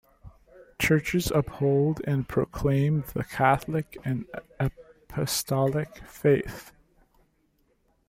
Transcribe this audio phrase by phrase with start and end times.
[0.79, 4.25] Churches uphold and proclaim the Catholic and
[4.59, 6.71] Apostolic faith.